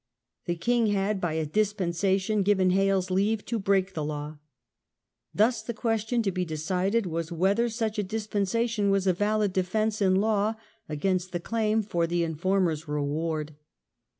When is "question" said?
5.75-6.23